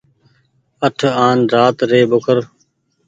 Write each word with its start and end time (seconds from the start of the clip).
اٺ 0.85 0.99
آن 1.25 1.37
رآت 1.53 1.77
ري 1.89 2.01
ٻوکر۔ 2.09 2.37